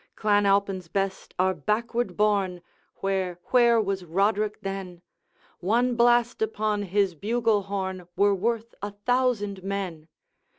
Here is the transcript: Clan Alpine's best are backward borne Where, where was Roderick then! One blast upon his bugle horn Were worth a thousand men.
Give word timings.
Clan 0.15 0.47
Alpine's 0.47 0.87
best 0.87 1.35
are 1.37 1.53
backward 1.53 2.17
borne 2.17 2.63
Where, 3.01 3.37
where 3.51 3.79
was 3.79 4.03
Roderick 4.03 4.61
then! 4.61 5.03
One 5.59 5.95
blast 5.95 6.41
upon 6.41 6.81
his 6.81 7.13
bugle 7.13 7.61
horn 7.61 8.07
Were 8.15 8.33
worth 8.33 8.73
a 8.81 8.89
thousand 8.89 9.61
men. 9.63 10.07